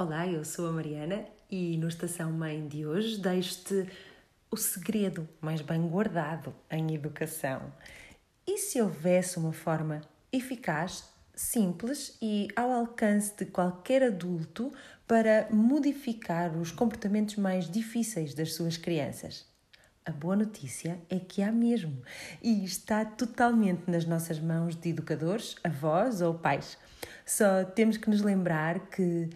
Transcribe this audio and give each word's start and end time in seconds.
Olá, 0.00 0.28
eu 0.28 0.44
sou 0.44 0.68
a 0.68 0.70
Mariana 0.70 1.24
e 1.50 1.76
no 1.76 1.88
Estação 1.88 2.30
Mãe 2.30 2.68
de 2.68 2.86
hoje 2.86 3.18
deixo-te 3.18 3.90
o 4.48 4.56
segredo 4.56 5.28
mais 5.40 5.60
bem 5.60 5.88
guardado 5.88 6.54
em 6.70 6.94
educação. 6.94 7.60
E 8.46 8.58
se 8.58 8.80
houvesse 8.80 9.38
uma 9.38 9.52
forma 9.52 10.00
eficaz, 10.30 11.02
simples 11.34 12.16
e 12.22 12.46
ao 12.54 12.70
alcance 12.70 13.36
de 13.38 13.46
qualquer 13.46 14.04
adulto 14.04 14.72
para 15.04 15.48
modificar 15.50 16.56
os 16.56 16.70
comportamentos 16.70 17.34
mais 17.34 17.68
difíceis 17.68 18.34
das 18.34 18.54
suas 18.54 18.76
crianças? 18.76 19.46
A 20.06 20.12
boa 20.12 20.36
notícia 20.36 21.00
é 21.10 21.18
que 21.18 21.42
há 21.42 21.50
mesmo 21.50 22.04
e 22.40 22.64
está 22.64 23.04
totalmente 23.04 23.90
nas 23.90 24.04
nossas 24.04 24.38
mãos 24.38 24.76
de 24.76 24.90
educadores, 24.90 25.56
avós 25.64 26.20
ou 26.20 26.34
pais. 26.34 26.78
Só 27.26 27.64
temos 27.64 27.96
que 27.96 28.08
nos 28.08 28.22
lembrar 28.22 28.78
que 28.90 29.28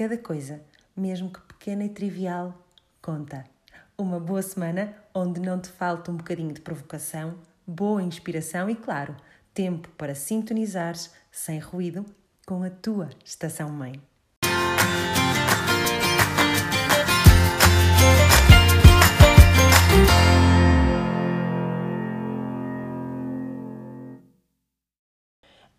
cada 0.00 0.16
coisa, 0.16 0.62
mesmo 0.96 1.30
que 1.30 1.42
pequena 1.42 1.84
e 1.84 1.88
trivial, 1.90 2.58
conta. 3.02 3.44
Uma 3.98 4.18
boa 4.18 4.40
semana 4.40 4.96
onde 5.12 5.38
não 5.38 5.60
te 5.60 5.68
falta 5.68 6.10
um 6.10 6.16
bocadinho 6.16 6.54
de 6.54 6.62
provocação, 6.62 7.34
boa 7.66 8.02
inspiração 8.02 8.70
e, 8.70 8.74
claro, 8.74 9.14
tempo 9.52 9.90
para 9.98 10.14
sintonizares 10.14 11.12
sem 11.30 11.58
ruído 11.58 12.06
com 12.46 12.62
a 12.62 12.70
tua 12.70 13.10
estação 13.22 13.68
mãe. 13.68 14.00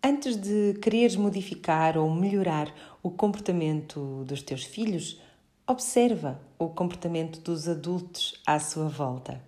Antes 0.04 0.36
de 0.36 0.74
quereres 0.80 1.16
modificar 1.16 1.96
ou 1.96 2.08
melhorar 2.08 2.72
o 3.02 3.10
comportamento 3.10 4.24
dos 4.24 4.42
teus 4.42 4.64
filhos, 4.64 5.20
observa 5.66 6.40
o 6.58 6.68
comportamento 6.68 7.40
dos 7.40 7.68
adultos 7.68 8.40
à 8.46 8.60
sua 8.60 8.88
volta. 8.88 9.42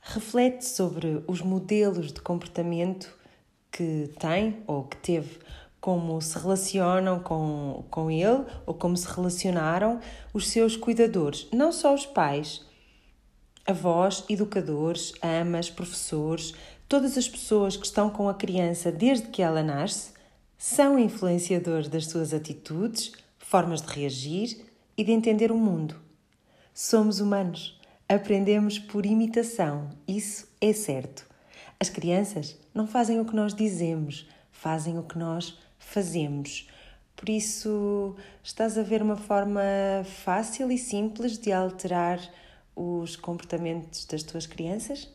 Reflete 0.00 0.64
sobre 0.64 1.22
os 1.26 1.40
modelos 1.42 2.12
de 2.12 2.20
comportamento 2.20 3.12
que 3.72 4.10
tem 4.18 4.62
ou 4.66 4.84
que 4.84 4.96
teve, 4.98 5.38
como 5.80 6.20
se 6.20 6.38
relacionam 6.38 7.20
com, 7.20 7.84
com 7.90 8.10
ele 8.10 8.44
ou 8.66 8.74
como 8.74 8.96
se 8.96 9.06
relacionaram 9.08 10.00
os 10.32 10.48
seus 10.48 10.76
cuidadores, 10.76 11.48
não 11.52 11.72
só 11.72 11.94
os 11.94 12.06
pais, 12.06 12.64
avós, 13.66 14.24
educadores, 14.28 15.12
amas, 15.22 15.70
professores, 15.70 16.54
todas 16.88 17.16
as 17.16 17.28
pessoas 17.28 17.76
que 17.76 17.86
estão 17.86 18.10
com 18.10 18.28
a 18.28 18.34
criança 18.34 18.92
desde 18.92 19.28
que 19.28 19.42
ela 19.42 19.62
nasce 19.62 20.12
são 20.62 20.98
influenciadores 20.98 21.88
das 21.88 22.08
suas 22.08 22.34
atitudes, 22.34 23.12
formas 23.38 23.80
de 23.80 23.88
reagir 23.94 24.66
e 24.94 25.02
de 25.02 25.10
entender 25.10 25.50
o 25.50 25.56
mundo. 25.56 25.98
Somos 26.74 27.18
humanos, 27.18 27.80
aprendemos 28.06 28.78
por 28.78 29.06
imitação, 29.06 29.88
isso 30.06 30.46
é 30.60 30.74
certo. 30.74 31.26
As 31.80 31.88
crianças 31.88 32.58
não 32.74 32.86
fazem 32.86 33.18
o 33.18 33.24
que 33.24 33.34
nós 33.34 33.54
dizemos, 33.54 34.28
fazem 34.52 34.98
o 34.98 35.02
que 35.02 35.16
nós 35.16 35.58
fazemos. 35.78 36.68
Por 37.16 37.30
isso, 37.30 38.14
estás 38.44 38.76
a 38.76 38.82
ver 38.82 39.00
uma 39.00 39.16
forma 39.16 39.62
fácil 40.04 40.70
e 40.70 40.76
simples 40.76 41.38
de 41.38 41.52
alterar 41.52 42.20
os 42.76 43.16
comportamentos 43.16 44.04
das 44.04 44.22
tuas 44.22 44.46
crianças? 44.46 45.08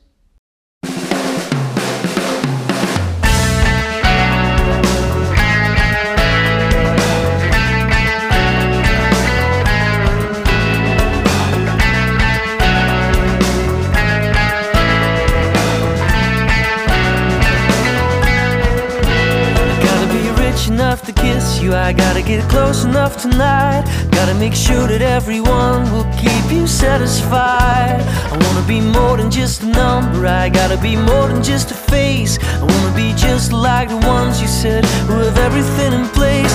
Enough 20.67 21.02
to 21.03 21.11
kiss 21.11 21.61
you. 21.61 21.73
I 21.73 21.93
gotta 21.93 22.21
get 22.21 22.48
close 22.49 22.83
enough 22.83 23.21
tonight. 23.21 23.83
Gotta 24.11 24.33
make 24.36 24.53
sure 24.53 24.87
that 24.87 25.02
everyone 25.02 25.92
will 25.92 26.09
keep 26.15 26.52
you 26.52 26.67
satisfied. 26.67 28.02
I 28.31 28.37
wanna 28.45 28.67
be 28.67 28.80
more 28.81 29.17
than 29.17 29.30
just 29.30 29.64
a 29.64 29.67
number. 29.67 30.26
I 30.26 30.49
gotta 30.49 30.77
be 30.77 30.95
more 30.95 31.27
than 31.27 31.43
just 31.43 31.71
a 31.71 31.73
face. 31.73 32.37
I 32.61 32.64
wanna 32.64 32.95
be 32.95 33.14
just 33.15 33.52
like 33.52 33.89
the 33.89 33.98
ones 33.98 34.42
you 34.42 34.48
said 34.48 34.86
Who 35.08 35.20
have 35.20 35.37
everything 35.37 35.93
in 35.93 36.08
place 36.09 36.53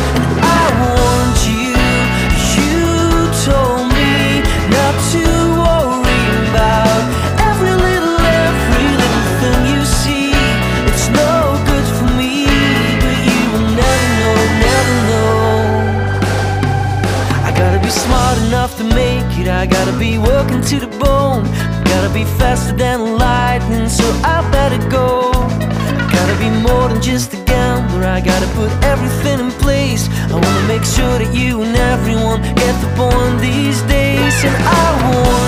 smart 17.90 18.38
enough 18.46 18.76
to 18.78 18.84
make 18.84 19.26
it. 19.38 19.48
I 19.48 19.66
gotta 19.66 19.96
be 19.98 20.18
working 20.18 20.62
to 20.62 20.76
the 20.80 20.92
bone. 20.98 21.44
Gotta 21.84 22.10
be 22.12 22.24
faster 22.38 22.74
than 22.76 23.18
lightning 23.18 23.88
So 23.88 24.04
I 24.24 24.48
better 24.50 24.78
go. 24.88 25.32
Gotta 26.16 26.36
be 26.38 26.50
more 26.50 26.88
than 26.88 27.02
just 27.02 27.34
a 27.34 27.40
gambler. 27.44 28.04
I 28.06 28.20
gotta 28.20 28.46
put 28.54 28.70
everything 28.84 29.40
in 29.40 29.50
place. 29.64 30.08
I 30.30 30.34
wanna 30.34 30.66
make 30.68 30.84
sure 30.84 31.18
that 31.18 31.34
you 31.34 31.62
and 31.62 31.76
everyone 31.76 32.42
Get 32.62 32.74
the 32.80 32.90
point 32.96 33.40
these 33.40 33.82
days 33.82 34.34
And 34.44 34.56
I 34.56 34.86
want 35.10 35.39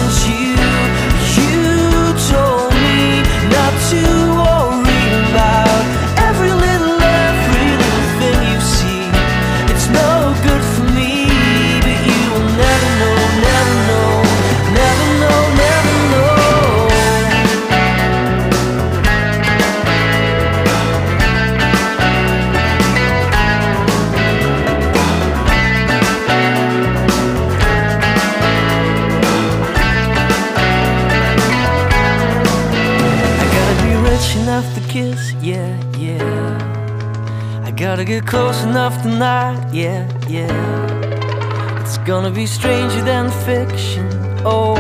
enough 34.53 34.75
to 34.75 34.87
kiss, 34.87 35.33
yeah, 35.41 35.81
yeah. 35.97 37.65
I 37.65 37.71
gotta 37.71 38.05
get 38.05 38.27
close 38.27 38.63
enough 38.65 39.03
tonight, 39.03 39.73
yeah, 39.73 40.07
yeah. 40.29 41.81
It's 41.81 41.97
gonna 41.97 42.31
be 42.31 42.45
stranger 42.45 43.03
than 43.03 43.31
fiction. 43.47 44.07
Oh, 44.45 44.75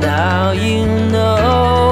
now 0.00 0.50
you 0.50 0.84
know. 1.12 1.87